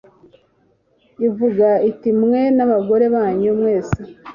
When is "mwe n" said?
2.21-2.59